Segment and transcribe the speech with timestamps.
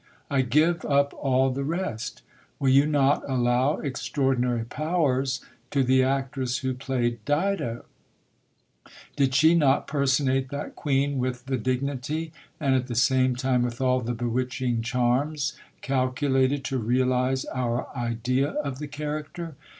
[0.31, 2.23] I give up all the rest
[2.57, 7.85] Will you not allow extraordinary powers to the actress who played Dido?
[9.15, 13.79] Did she not personate that queen with the dignity, and at the same time with
[13.79, 15.53] all the bewitching charms,
[15.83, 19.55] calculated to realize our idea of the character